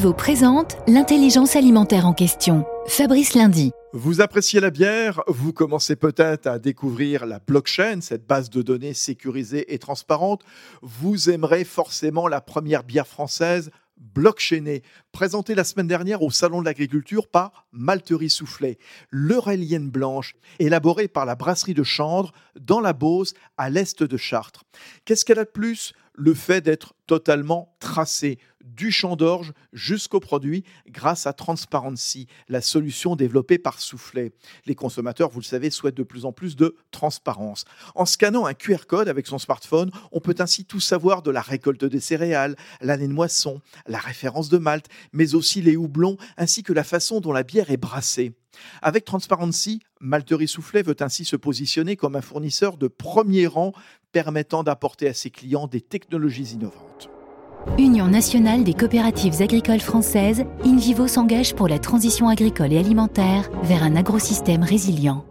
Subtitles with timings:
[0.00, 2.64] InVivo présente l'intelligence alimentaire en question.
[2.86, 3.72] Fabrice Lundi.
[3.92, 8.94] Vous appréciez la bière, vous commencez peut-être à découvrir la blockchain, cette base de données
[8.94, 10.42] sécurisée et transparente.
[10.80, 14.82] Vous aimerez forcément la première bière française blockchainée,
[15.12, 18.78] présentée la semaine dernière au Salon de l'Agriculture par Malterie Soufflet,
[19.10, 24.64] l'Eurélienne blanche, élaborée par la brasserie de Chandre dans la Beauce, à l'est de Chartres.
[25.04, 25.92] Qu'est-ce qu'elle a de plus?
[26.22, 33.16] Le fait d'être totalement tracé du champ d'orge jusqu'au produit grâce à Transparency, la solution
[33.16, 34.34] développée par Soufflet.
[34.66, 37.64] Les consommateurs, vous le savez, souhaitent de plus en plus de transparence.
[37.94, 41.40] En scannant un QR code avec son smartphone, on peut ainsi tout savoir de la
[41.40, 46.62] récolte des céréales, l'année de moisson, la référence de Malte, mais aussi les houblons ainsi
[46.62, 48.34] que la façon dont la bière est brassée.
[48.82, 53.72] Avec Transparency, Malterie Soufflet veut ainsi se positionner comme un fournisseur de premier rang
[54.12, 57.08] permettant d'apporter à ses clients des technologies innovantes.
[57.78, 63.82] Union nationale des coopératives agricoles françaises, InVivo s'engage pour la transition agricole et alimentaire vers
[63.82, 65.24] un agrosystème résilient.